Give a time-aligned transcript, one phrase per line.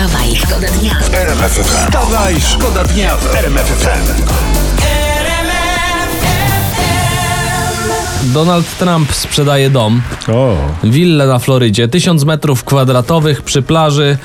[0.00, 0.96] Wstawaj, szkoda dnia.
[1.64, 4.22] Wstawaj, szkoda dnia w RMF FM.
[8.32, 14.18] Donald Trump sprzedaje dom, O, willę na Florydzie, 1000 metrów kwadratowych przy plaży.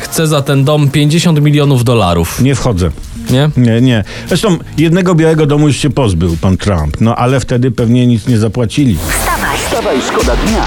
[0.00, 2.90] Chce za ten dom 50 milionów dolarów, nie wchodzę.
[3.30, 3.50] nie?
[3.56, 4.04] Nie, nie.
[4.28, 6.96] Zresztą jednego białego domu już się pozbył pan Trump.
[7.00, 8.96] No ale wtedy pewnie nic nie zapłacili.
[8.96, 10.64] Wstawaj, Wstawaj, szkoda dnia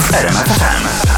[0.00, 1.11] w RMF FM.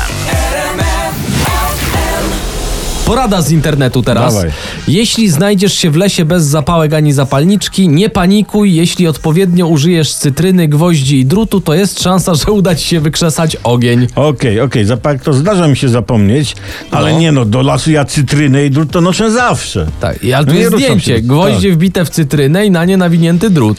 [3.06, 4.34] Porada z internetu teraz.
[4.34, 4.50] Dawaj.
[4.88, 8.74] Jeśli znajdziesz się w lesie bez zapałek ani zapalniczki, nie panikuj.
[8.74, 13.56] Jeśli odpowiednio użyjesz cytryny, gwoździ i drutu, to jest szansa, że uda ci się wykrzesać
[13.64, 14.06] ogień.
[14.14, 16.56] Okej, okej, zapach to zdarza mi się zapomnieć,
[16.90, 17.18] ale No.
[17.18, 19.86] nie no, do lasu ja cytrynę i drut to noszę zawsze.
[20.00, 21.16] Tak, i- ale tu No nie jest ruszam zdjęcie.
[21.16, 21.22] się.
[21.22, 23.78] Gwoździe wbite w cytrynę i na nie nawinięty drut.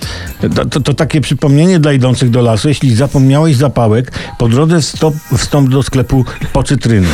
[0.55, 2.68] To, to, to takie przypomnienie dla idących do lasu.
[2.68, 7.08] Jeśli zapomniałeś zapałek, po drodze wstąp, wstąp do sklepu po cytryny.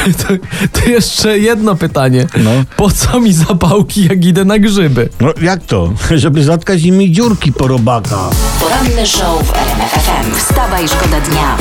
[0.22, 0.34] To,
[0.80, 2.26] to jeszcze jedno pytanie.
[2.36, 2.50] No.
[2.76, 5.08] Po co mi zapałki, jak idę na grzyby?
[5.20, 5.92] No jak to?
[6.16, 8.16] Żeby zatkać nimi dziurki po robaka.
[8.60, 10.34] poranny show w RMF FM.
[10.36, 11.56] Wstawaj, szkoda dnia.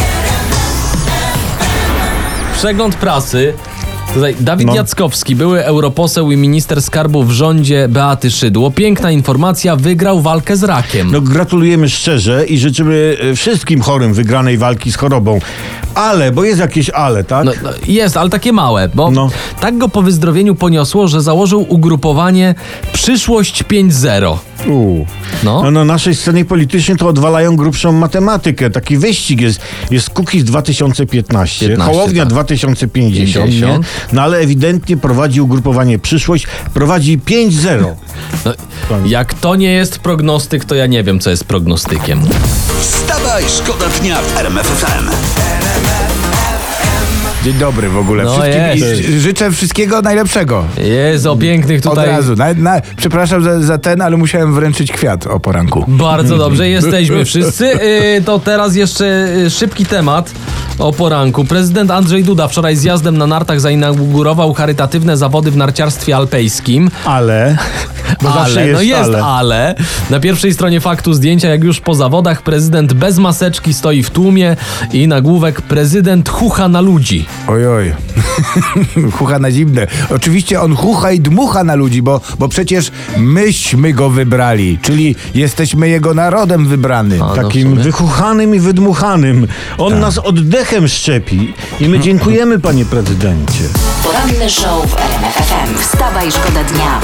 [2.58, 3.54] Przegląd prasy.
[4.14, 4.76] Tutaj Dawid No.
[4.76, 8.72] Jackowski, były europoseł i minister skarbu w rządzie Beaty Szydło.
[8.72, 11.12] Piękna informacja, wygrał walkę z rakiem.
[11.12, 15.40] No gratulujemy szczerze i życzymy e, wszystkim chorym wygranej walki z chorobą.
[15.96, 17.46] Ale, bo jest jakieś ale, tak?
[17.46, 19.30] No, no, jest, ale takie małe, bo No.
[19.62, 22.56] tak go po wyzdrowieniu poniosło, że założył ugrupowanie
[22.94, 24.38] Przyszłość 5.0.
[24.68, 25.06] U.
[25.44, 25.64] No.
[25.64, 28.70] No na naszej scenie politycznej to odwalają grubszą matematykę.
[28.70, 29.62] Taki wyścig jest.
[29.92, 32.30] Jest Kukiz 2015, 15, Hołownia tak.
[32.30, 33.82] 2050, 50.
[33.82, 33.88] nie?
[34.14, 37.86] No ale ewidentnie prowadzi ugrupowanie Przyszłość, prowadzi 5-0.
[38.46, 38.54] No,
[39.06, 42.22] jak to nie jest prognostyk, to ja nie wiem, co jest prognostykiem.
[42.82, 45.59] Wstawaj, szkoda dnia w RMF FM.
[47.44, 49.10] Dzień dobry w ogóle No wszystkim jest.
[49.10, 50.66] i życzę wszystkiego najlepszego.
[50.84, 52.08] Jest o pięknych Od tutaj.
[52.08, 52.36] razu.
[52.36, 55.86] Na, na, przepraszam za, za ten, ale musiałem wręczyć kwiat o poranku.
[55.88, 57.66] Bardzo dobrze, jesteśmy wszyscy.
[57.66, 59.06] Yy, to teraz jeszcze
[59.38, 60.32] yy, szybki temat
[60.80, 61.46] o poranku.
[61.46, 66.92] Prezydent Andrzej Duda wczoraj zjazdem na nartach zainaugurował charytatywne zawody w narciarstwie alpejskim.
[67.06, 67.58] Ale.
[68.22, 69.24] Zawsze ale, jest no jest ale.
[69.24, 69.76] ale.
[70.10, 74.56] Na pierwszej stronie faktu zdjęcia, jak już po zawodach, prezydent bez maseczki stoi w tłumie
[74.94, 77.26] i nagłówek prezydent chucha na ludzi.
[77.48, 77.94] Oj, oj.
[79.18, 79.88] chucha na zimne.
[80.16, 85.90] Oczywiście on chucha i dmucha na ludzi, bo, bo przecież myśmy go wybrali, czyli jesteśmy
[85.90, 87.16] jego narodem wybrany.
[87.16, 87.84] A, no Takim sumie.
[87.84, 89.48] wychuchanym i wydmuchanym.
[89.78, 91.54] On nas oddechem szczepi.
[91.80, 93.64] I my dziękujemy, panie prezydencie.
[94.04, 95.78] Poranny show w RMF FM.
[95.82, 97.00] Wstawaj, szkoda dnia.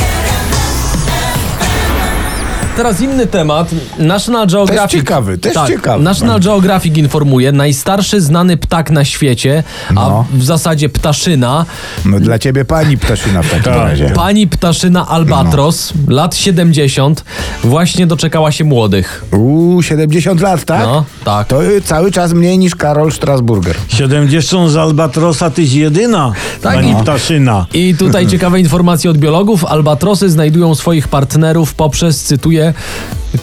[2.76, 3.70] Teraz inny temat.
[4.00, 4.92] National Geographic.
[4.92, 6.04] ciekawy, też tak, ciekawy.
[6.04, 9.64] National Geographic informuje, najstarszy znany ptak na świecie,
[9.94, 10.26] No.
[10.32, 11.66] a w zasadzie ptaszyna,
[12.06, 13.76] No dla ciebie pani ptaszyna w takim Tak.
[13.76, 14.10] razie.
[14.10, 17.24] pani ptaszyna Albatros, lat 70,
[17.64, 19.26] właśnie doczekała się młodych.
[19.32, 20.82] Uuu, 70 lat, tak?
[20.82, 21.48] No, tak.
[21.48, 23.76] To y, cały czas mniej niż Karol Strasburger.
[23.88, 27.66] 70 z Albatrosa tyś jedyna, Tak, pani i- ptaszyna.
[27.74, 29.66] I tutaj ciekawe informacje od biologów.
[29.66, 32.65] Albatrosy znajdują swoich partnerów poprzez, cytuję,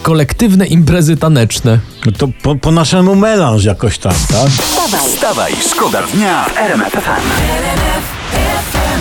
[0.03, 1.79] kolektywne imprezy taneczne.
[2.07, 4.51] No to po, po naszemu melanż jakoś tam, tak?
[4.51, 8.22] Wstawaj, Wstawaj, szkoda dnia w RMF FM.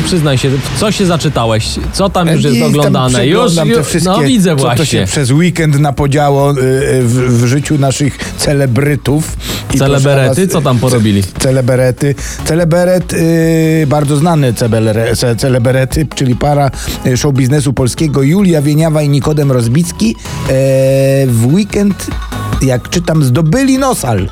[0.06, 1.70] Przyznaj się, w co się zaczytałeś?
[1.94, 3.28] Co tam już jest oglądane?
[3.28, 5.06] Już, już no widzę co to się właśnie.
[5.06, 9.38] przez weekend napodziało y, y, w, w życiu naszych celebrytów.
[9.74, 10.48] I Celeberety?
[10.48, 11.24] Co tam porobili?
[11.40, 12.16] Celeberety.
[12.46, 16.72] Celeberet, y, bardzo znany cebelere, ce, celeberety, czyli para
[17.16, 20.54] show biznesu polskiego Julia Wieniawa i Nikodem Rozbicki e,
[21.28, 22.08] w weekend,
[22.62, 24.30] jak czytam, zdobyli nosal.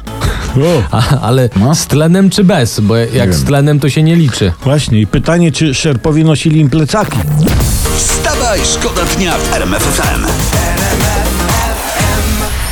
[0.91, 1.75] A, ale No.
[1.75, 2.79] z tlenem czy bez?
[2.79, 4.51] Bo jak z tlenem to się nie liczy.
[4.63, 4.99] Właśnie.
[5.01, 7.17] I pytanie, czy szerpowie nosili im plecaki?
[7.97, 10.25] Wstawaj, szkoda dnia w RMF FM.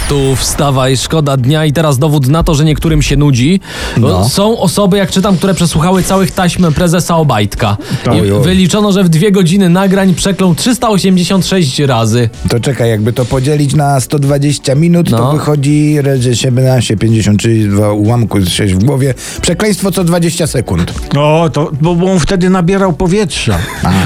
[0.09, 3.59] Tu wstawaj, szkoda dnia i teraz dowód na to, że niektórym się nudzi.
[3.97, 4.29] Bo No.
[4.29, 7.77] Są osoby, jak czytam, które przesłuchały całych taśm prezesa Obajtka.
[8.05, 8.15] Tak.
[8.15, 8.43] I Oj, oj.
[8.43, 12.29] wyliczono, że w dwie godziny nagrań przeklął 386 razy.
[12.49, 15.17] To czekaj, jakby to podzielić na 120 minut, No.
[15.17, 19.13] to wychodzi że 17, 52 ułamku 6 w głowie.
[19.41, 20.93] Przekleństwo co 20 sekund.
[21.13, 23.57] No, to, bo, bo on wtedy nabierał powietrza.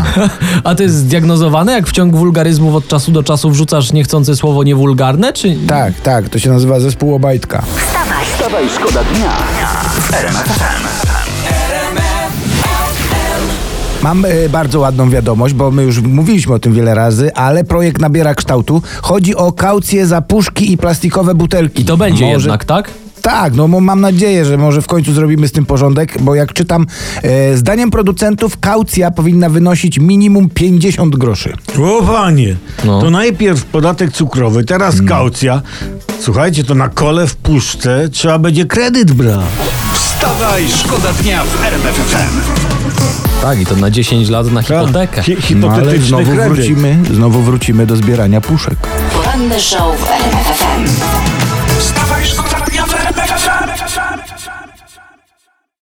[0.63, 4.63] A to jest zdiagnozowane, jak w ciągu wulgaryzmów od czasu do czasu wrzucasz niechcące słowo
[4.63, 5.55] niewulgarne, czy...
[5.67, 7.61] Tak, tak, to się nazywa zespół Obajtka.
[7.61, 9.31] wstawaj, Wstawaj, szkoda dnia.
[14.03, 18.01] Mam e, bardzo ładną wiadomość, bo my już mówiliśmy o tym wiele razy, ale projekt
[18.01, 18.81] nabiera kształtu.
[19.01, 21.81] Chodzi o kaucję za puszki i plastikowe butelki.
[21.81, 22.89] I to będzie Może- jednak, tak?
[23.21, 26.85] Tak, no mam nadzieję, że może w końcu zrobimy z tym porządek, bo jak czytam,
[27.23, 31.53] e, zdaniem producentów kaucja powinna wynosić minimum 50 groszy.
[31.83, 33.01] O panie, No.
[33.01, 35.61] to najpierw podatek cukrowy, teraz kaucja.
[36.19, 39.39] Słuchajcie, to na kole w puszce trzeba będzie kredyt brać.
[39.93, 42.51] Wstawaj, szkoda dnia w RMF FM.
[43.41, 45.23] Tak, i to na 10 lat na hipotekę.
[45.23, 46.53] Hi- No ale hipotetyczny znowu kredyt.
[46.53, 48.75] wrócimy, znowu wrócimy do zbierania puszek.
[49.15, 51.20] Poranny show w RMF FM.